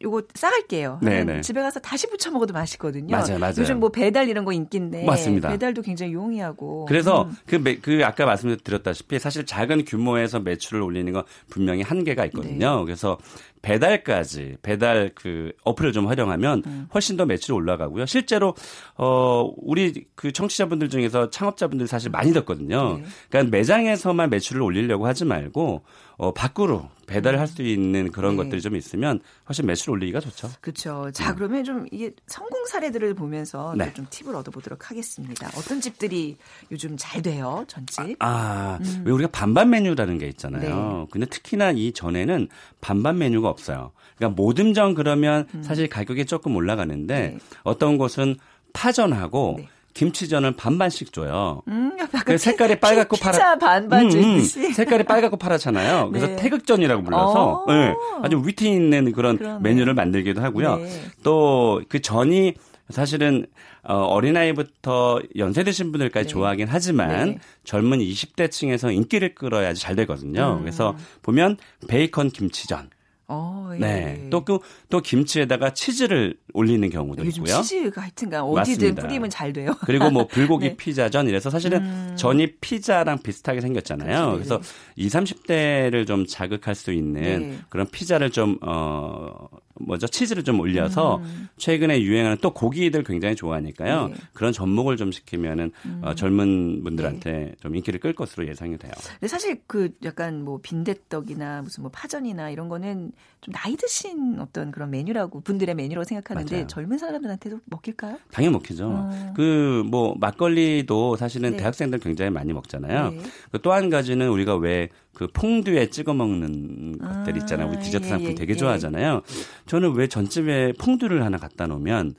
[0.00, 1.00] 요거 싸갈게요.
[1.02, 1.40] 네네.
[1.40, 3.16] 집에 가서 다시 부쳐 먹어도 맛있거든요.
[3.16, 3.54] 맞아요, 맞아요.
[3.58, 5.48] 요즘 뭐 배달 이런 거 인기인데 맞습니다.
[5.48, 6.84] 배달도 굉장히 용이하고.
[6.84, 7.36] 그래서 음.
[7.46, 12.78] 그, 그 아까 말씀드렸다시피 사실 작은 규모에서 매출을 올리는 건 분명히 한계가 있거든요.
[12.78, 12.84] 네.
[12.84, 13.18] 그래서
[13.62, 16.88] 배달까지 배달 그 어플을 좀 활용하면 음.
[16.94, 18.06] 훨씬 더 매출이 올라가고요.
[18.06, 18.54] 실제로
[18.96, 22.98] 어 우리 그 청취자분들 중에서 창업자분들 사실 많이 듣거든요.
[22.98, 23.04] 네.
[23.28, 25.82] 그러니까 매장에서만 매출을 올리려고 하지 말고
[26.18, 28.42] 어, 밖으로 배달할 수 있는 그런 네.
[28.42, 30.50] 것들이 좀 있으면 훨씬 매출 올리기가 좋죠.
[30.60, 31.10] 그렇죠.
[31.12, 31.36] 자, 음.
[31.36, 33.94] 그러면 좀 이게 성공 사례들을 보면서 네.
[33.94, 35.48] 좀 팁을 얻어보도록 하겠습니다.
[35.56, 36.36] 어떤 집들이
[36.72, 38.16] 요즘 잘 돼요, 전집?
[38.18, 39.02] 아, 아 음.
[39.06, 40.98] 왜 우리가 반반 메뉴라는 게 있잖아요.
[40.98, 41.06] 네.
[41.12, 42.48] 근데 특히나 이 전에는
[42.80, 43.92] 반반 메뉴가 없어요.
[44.16, 45.62] 그러니까 모듬전 그러면 음.
[45.62, 47.38] 사실 가격이 조금 올라가는데 네.
[47.62, 48.36] 어떤 곳은
[48.72, 49.68] 파전하고 네.
[49.98, 51.62] 김치전을 반반씩 줘요.
[51.66, 53.58] 음, 그 색깔이 빨갛고 파라.
[53.58, 56.10] 반반 음, 음, 색깔이 빨갛고 파랗잖아요.
[56.14, 56.36] 그래서 네.
[56.36, 57.72] 태극전이라고 불러서 어.
[57.72, 59.58] 네, 아주 위트 있는 그런 그러네.
[59.60, 60.76] 메뉴를 만들기도 하고요.
[60.76, 61.02] 네.
[61.24, 62.54] 또그 전이
[62.90, 63.46] 사실은
[63.82, 66.32] 어, 어린아이부터 연세 드신 분들까지 네.
[66.32, 67.38] 좋아하긴 하지만 네.
[67.64, 70.58] 젊은 20대층에서 인기를 끌어야지 잘 되거든요.
[70.58, 70.60] 음.
[70.60, 71.56] 그래서 보면
[71.88, 72.90] 베이컨 김치전.
[73.30, 73.78] 어, 예.
[73.78, 74.26] 네.
[74.30, 77.62] 또 그, 또 김치에다가 치즈를 올리는 경우도 요즘 있고요.
[77.62, 79.02] 치즈가 하여튼간 어디든 맞습니다.
[79.02, 79.74] 뿌리면 잘 돼요.
[79.84, 80.76] 그리고 뭐 불고기 네.
[80.76, 82.14] 피자전 이래서 사실은 음.
[82.16, 84.32] 전이 피자랑 비슷하게 생겼잖아요.
[84.32, 84.36] 그렇죠.
[84.36, 84.60] 그래서
[84.96, 85.12] 20,
[85.46, 87.58] 30대를 좀 자극할 수 있는 네.
[87.68, 89.47] 그런 피자를 좀, 어,
[89.80, 91.48] 뭐죠 치즈를 좀 올려서 음.
[91.56, 94.08] 최근에 유행하는 또 고기들 굉장히 좋아하니까요.
[94.08, 94.14] 네.
[94.32, 96.00] 그런 접목을 좀 시키면은 음.
[96.04, 97.54] 어, 젊은 분들한테 네.
[97.60, 98.92] 좀 인기를 끌 것으로 예상이 돼요.
[99.12, 104.70] 근데 사실 그 약간 뭐 빈대떡이나 무슨 뭐 파전이나 이런 거는 좀 나이 드신 어떤
[104.70, 106.66] 그런 메뉴라고 분들의 메뉴라고 생각하는데 맞아요.
[106.66, 108.18] 젊은 사람들한테도 먹힐까요?
[108.32, 108.88] 당연히 먹히죠.
[108.90, 109.32] 어.
[109.36, 111.56] 그뭐 막걸리도 사실은 네.
[111.58, 113.10] 대학생들 굉장히 많이 먹잖아요.
[113.10, 113.22] 네.
[113.52, 117.68] 그또한 가지는 우리가 왜 그 퐁듀에 찍어 먹는 아, 것들 있잖아요.
[117.68, 118.56] 우리 디저트 예, 상품 예, 되게 예.
[118.56, 119.22] 좋아하잖아요.
[119.66, 122.14] 저는 왜 전집에 퐁듀를 하나 갖다 놓으면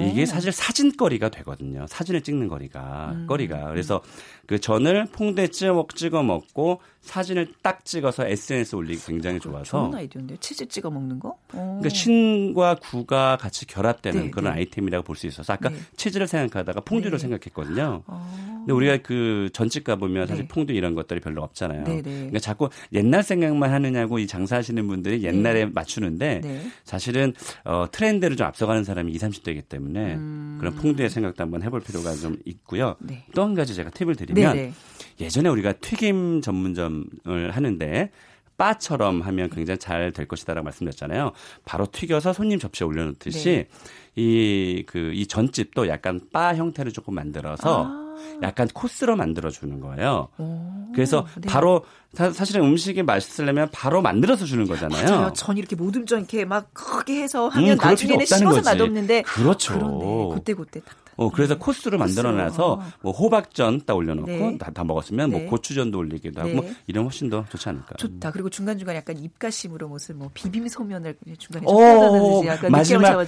[0.00, 1.86] 이게 사실 사진거리가 되거든요.
[1.88, 3.26] 사진을 찍는 거리가 음.
[3.26, 4.00] 거리가 그래서
[4.46, 10.38] 그 전을 퐁듀에 찍어, 찍어 먹고 사진을 딱 찍어서 SNS 올리기 굉장히 좋아서 좋은 아이디어인데요.
[10.38, 11.36] 치즈 찍어 먹는 거?
[11.50, 14.58] 그러니까 신과 구가 같이 결합되는 네, 그런 네.
[14.60, 15.76] 아이템이라고 볼 수 있어서 아까 네.
[15.96, 17.22] 치즈를 생각하다가 퐁듀를 네.
[17.22, 18.02] 생각했거든요.
[18.06, 18.52] 어.
[18.62, 20.48] 근데 우리가 그 전집 가 보면 사실 네.
[20.48, 21.82] 퐁듀 이런 것들이 별로 없잖아요.
[21.84, 28.46] 네, 그러니까 자꾸 옛날 생각만 하느냐고 이 장사하시는 분들이 옛날에 맞추는데 사실은 어, 트렌드를 좀
[28.46, 29.81] 앞서가는 사람이 20, 30대이기 때문에
[30.14, 30.56] 음.
[30.60, 32.96] 그런 퐁듀의 생각도 한번 해볼 필요가 좀 있고요.
[33.34, 34.72] 또한 가지 제가 팁을 드리면
[35.20, 38.10] 예전에 우리가 튀김 전문점을 하는데
[38.56, 41.32] 바처럼 하면 굉장히 잘 될 것이다라고 말씀드렸잖아요.
[41.64, 43.68] 바로 튀겨서 손님 접시에 올려놓듯이 네.
[44.14, 48.01] 이, 그, 이 전집도 약간 바 형태를 조금 만들어서 아.
[48.42, 50.28] 약간 코스로 만들어주는 거예요.
[50.38, 51.48] 오, 그래서 네.
[51.48, 55.10] 바로 사, 실은 음식이 맛있으려면 바로 만들어서 주는 거잖아요.
[55.10, 55.32] 맞아요.
[55.32, 59.22] 전 이렇게 모듬전 이렇게 막 크게 해서 하면 음, 나중에는 식어서 맛없는데.
[59.22, 60.30] 그렇죠.
[60.34, 61.01] 그때 그때 딱.
[61.16, 61.60] 어, 그래서 네.
[61.60, 64.58] 코스를 만들어놔서 뭐 호박전 딱 올려놓고 네.
[64.58, 65.44] 다, 다, 먹었으면 뭐 네.
[65.44, 66.74] 뭐 고추전도 올리기도 하고 뭐 네.
[66.86, 67.96] 이런 훨씬 더 좋지 않을까.
[67.96, 68.30] 좋다.
[68.32, 73.26] 그리고 중간 중간 약간 입가심으로 무슨 뭐 비빔 소면을 중간에 좀 약간 마지막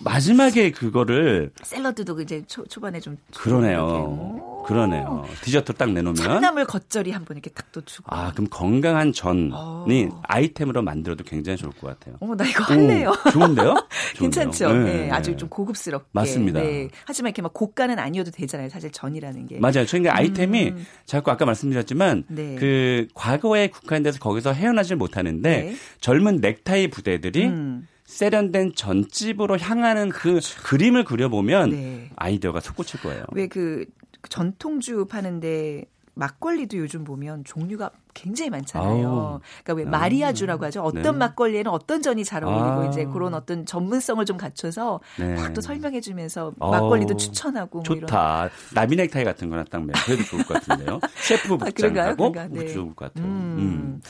[0.00, 4.37] 마지막에 그거를 샐러드도 이제 초, 초반에 좀 그러네요.
[4.68, 5.24] 그러네요.
[5.42, 8.14] 디저트 딱 내놓으면 참나물 겉절이 한번 이렇게 딱 또 주고.
[8.14, 10.20] 아 그럼 건강한 전이 오.
[10.22, 12.16] 아이템으로 만들어도 굉장히 좋을 것 같아요.
[12.20, 13.12] 어머 나 이거 할래요.
[13.26, 13.74] 오, 좋은데요?
[14.16, 14.72] 괜찮죠.
[14.72, 14.84] 네.
[14.84, 15.10] 네.
[15.10, 16.08] 아주 좀 고급스럽게.
[16.12, 16.60] 맞습니다.
[16.60, 16.88] 네.
[17.04, 18.70] 하지만 이렇게 막 고가는 아니어도 되잖아요.
[18.70, 19.58] 사실 전이라는 게.
[19.58, 19.84] 맞아요.
[19.84, 20.86] 저희가 아이템이 음.
[21.04, 22.56] 자꾸 아까 말씀드렸지만 네.
[22.58, 25.76] 그 과거에 국한돼서 거기서 헤어나질 못하는데 네.
[26.00, 27.86] 젊은 넥타이 부대들이 음.
[28.06, 30.62] 세련된 전집으로 향하는 그 그렇죠.
[30.62, 32.10] 그림을 그려보면 네.
[32.16, 33.24] 아이디어가 솟구칠 거예요.
[33.32, 33.84] 왜 그
[34.28, 35.84] 전통주 파는데
[36.18, 39.08] 막걸리도 요즘 보면 종류가 굉장히 많잖아요.
[39.08, 39.40] 아우.
[39.62, 40.82] 그러니까 왜 마리아주라고 하죠.
[40.82, 41.12] 어떤 네.
[41.12, 42.86] 막걸리에는 어떤 전이 잘 어울리고 아.
[42.86, 45.36] 이제 그런 어떤 전문성을 좀 갖춰서 네.
[45.36, 48.50] 막또 설명해 주면서 막걸리도 추천하고 뭐 좋다.
[48.74, 50.98] 나비 넥타이 같은 거나 딱 매도 좋을 것 같은데요.
[51.22, 52.66] 셰프 복장하고 아, 네.
[52.66, 53.24] 좋을 것 같아요.
[53.24, 53.56] 음.
[53.58, 54.02] 음.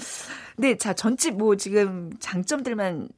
[0.57, 3.09] 네, 자 전집 뭐 지금 장점들만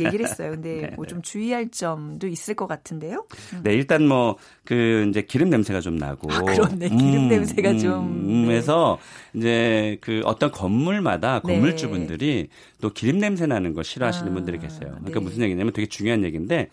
[0.00, 0.52] 얘기를 했어요.
[0.52, 1.22] 근데 네, 뭐좀 네.
[1.22, 3.26] 주의할 점도 있을 것 같은데요.
[3.54, 3.60] 음.
[3.62, 4.36] 네, 일단 뭐
[4.66, 6.30] 그 이제 기름 냄새가 좀 나고.
[6.30, 6.88] 아, 그렇네.
[6.88, 8.04] 기름 음, 냄새가 음, 좀.
[8.28, 8.98] 음, 해서
[9.32, 11.54] 이제 그 어떤 건물마다 네.
[11.54, 12.48] 건물주분들이
[12.80, 14.90] 또 기름 냄새 나는 거 싫어하시는 아, 분들이 계세요.
[14.98, 15.24] 그러니까 네.
[15.24, 16.68] 무슨 얘기냐면 되게 중요한 얘기인데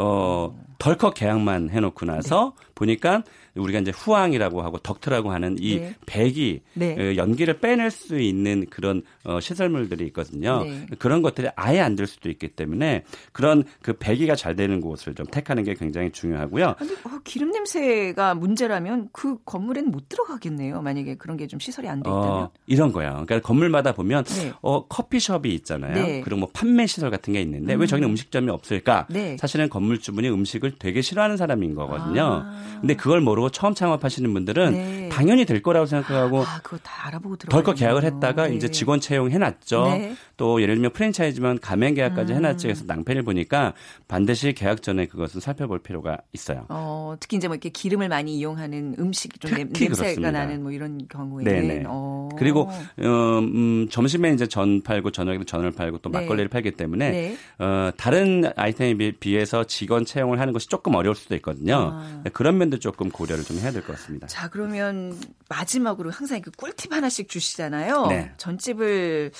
[0.00, 2.66] 어 덜컥 계약만 해놓고 나서 네.
[2.76, 3.24] 보니까
[3.56, 5.94] 우리가 이제 후황이라고 하고 덕트라고 하는 이 네.
[6.06, 6.92] 백이 네.
[6.96, 10.62] 어, 연기를 빼낼 수 있는 그런 어, 시설물들이 있거든요.
[10.62, 10.86] 네.
[11.00, 15.26] 그런 것들이 아예 안 될 수도 있기 때문에 그런 그 배기가 잘 되는 곳을 좀
[15.26, 16.76] 택하는 게 굉장히 중요하고요.
[16.78, 20.80] 근데 어, 기름 냄새가 문제라면 그 건물에는 못 들어가겠네요.
[20.80, 22.28] 만약에 그런 게 좀 시설이 안 돼 있다면.
[22.30, 23.24] 어, 이런 거예요.
[23.26, 24.52] 그러니까 건물마다 보면 네.
[24.62, 25.94] 어, 커피숍이 있잖아요.
[25.94, 26.20] 네.
[26.20, 27.80] 그리고 뭐 판매 시설 같은 게 있는데 음.
[27.80, 29.08] 왜 저기는 음식점이 없을까?
[29.10, 29.36] 네.
[29.38, 32.44] 사실은 건물 주분이 음식을 되게 싫어하는 사람인 거거든요.
[32.44, 32.78] 아.
[32.80, 35.08] 근데 그걸 모르고 처음 창업하시는 분들은 네.
[35.10, 38.56] 당연히 될 거라고 생각하고 아, 그거 다 알아보고 덜컥 계약을 했다가 네.
[38.56, 39.84] 이제 직원 채용 해놨죠.
[39.88, 40.14] 네.
[40.36, 42.36] 또 예를 들면 프랜차이즈면 가맹 계약까지 음.
[42.36, 43.74] 해놨지 그래서 낭패를 보니까
[44.06, 46.66] 반드시 계약 전에 그것은 살펴볼 필요가 있어요.
[46.68, 50.30] 어, 특히 이제 뭐 이렇게 기름을 많이 이용하는 음식 좀 냄새가 그렇습니다.
[50.30, 52.28] 나는 뭐 이런 경우에는 어.
[52.38, 56.20] 그리고 어, 음, 점심에 이제 전 팔고 저녁에도 전을 팔고 또 네.
[56.20, 57.36] 막걸리를 팔기 때문에 네.
[57.58, 61.92] 어, 다른 아이템에 비해서 직원 채용을 하는 것이 조금 어려울 수도 있거든요.
[61.94, 62.22] 아.
[62.32, 64.26] 그런 면도 조금 고려를 좀 해야 될 것 같습니다.
[64.26, 65.16] 자 그러면
[65.48, 68.06] 마지막으로 항상 그 꿀팁 하나씩 주시잖아요.
[68.08, 68.32] 네.
[68.38, 69.30] 전집을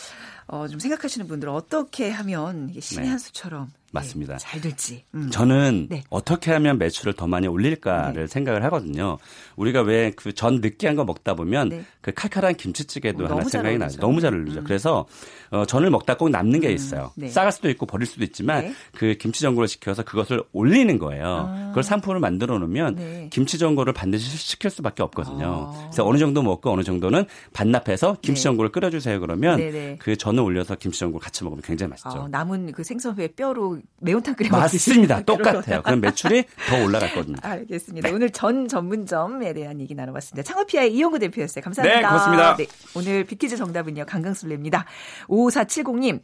[0.46, 3.11] 어, 좀 생각하시는 분들은 어떻게 하면 신의 네.
[3.11, 4.35] 한 수처럼 맞습니다.
[4.35, 5.05] 네, 잘 될지.
[5.14, 5.31] 음.
[5.31, 6.03] 저는 네.
[6.11, 8.27] 어떻게 하면 매출을 더 많이 올릴까를 네.
[8.27, 9.18] 생각을 하거든요.
[9.57, 11.85] 우리가 왜 그 전 느끼한 거 먹다 보면 네.
[12.01, 13.98] 그 칼칼한 김치찌개도 어, 하나 생각이 나죠.
[14.01, 14.61] 너무 잘 어울리죠.
[14.61, 14.64] 음.
[14.64, 15.07] 그래서
[15.51, 16.74] 어, 전을 먹다 꼭 남는 게 음.
[16.74, 17.12] 있어요.
[17.18, 17.29] 음.
[17.29, 18.74] 싸갈 수도 있고 버릴 수도 있지만 네.
[18.94, 21.24] 그 김치전골을 시켜서 그것을 올리는 거예요.
[21.48, 21.66] 아.
[21.68, 25.72] 그걸 상품을 만들어 놓으면 김치전골을 반드시 시킬 수밖에 없거든요.
[25.74, 25.81] 아.
[25.88, 29.18] 그래서 어느 정도 먹고 어느 정도는 반납해서 김치전골을 끓여주세요.
[29.20, 32.11] 그러면 그 전을 올려서 김치전골 같이 먹으면 굉장히 맛있죠.
[32.11, 35.23] 아, 남은 그 생선회 뼈로 매운탕 끓여 맞습니다.
[35.23, 35.83] 똑같아요.
[35.83, 37.37] 그럼 매출이 더 올라갔거든요.
[37.43, 38.09] 알겠습니다.
[38.09, 38.14] 네.
[38.14, 40.43] 오늘 전 전문점에 대한 얘기 나눠봤습니다.
[40.43, 41.62] 창업피아의 이용구 대표였어요.
[41.62, 42.01] 감사합니다.
[42.01, 42.57] 네, 고맙습니다.
[42.57, 44.07] 네, 오늘 비키즈 정답은요.
[44.07, 44.85] 강강술래입니다.
[45.29, 46.21] 5470님.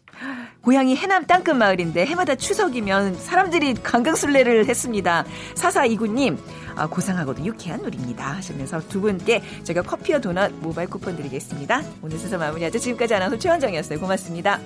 [0.62, 5.24] 고향이 해남 땅끝 마을인데 해마다 추석이면 사람들이 강강술래를 했습니다.
[5.54, 6.38] 4429님.
[6.76, 8.32] 아, 고상하고도 유쾌한 놀입니다.
[8.32, 11.82] 하시면서 두 분께 제가 커피와 도넛 모바일 쿠폰 드리겠습니다.
[12.02, 12.78] 오늘 순서 마무리하죠.
[12.78, 14.00] 지금까지 아나운서 최원정이었어요.
[14.00, 14.60] 고맙습니다.